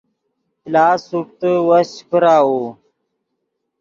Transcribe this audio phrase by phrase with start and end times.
[0.63, 2.59] پلاس سوکتے وس چے پراؤو